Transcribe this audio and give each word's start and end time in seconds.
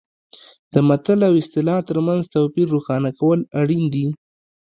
د 0.73 0.75
متل 0.87 1.19
او 1.27 1.33
اصطلاح 1.41 1.79
ترمنځ 1.89 2.23
توپیر 2.33 2.67
روښانه 2.75 3.09
کول 3.19 3.39
اړین 3.61 3.83
دي 3.93 4.07